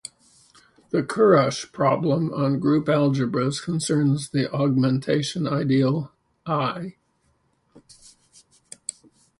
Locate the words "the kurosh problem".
0.89-2.33